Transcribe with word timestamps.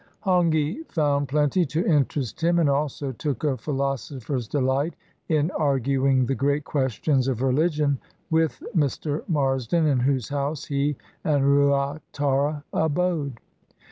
Hongi 0.21 0.81
found 0.89 1.27
plenty 1.29 1.63
to 1.67 1.85
interest 1.85 2.41
him, 2.43 2.57
and 2.57 2.67
also 2.67 3.11
took 3.11 3.43
a 3.43 3.55
philosopher's 3.55 4.47
delight 4.47 4.95
in 5.29 5.51
arguing 5.51 6.25
the 6.25 6.33
great 6.33 6.63
questions 6.63 7.27
of 7.27 7.43
religion 7.43 7.99
with 8.31 8.63
Mr. 8.75 9.21
Marsden, 9.29 9.85
in 9.85 9.99
whose 9.99 10.29
house 10.29 10.65
he 10.65 10.95
and 11.23 11.45
Rua 11.45 12.01
tara 12.13 12.63
abode. 12.73 13.39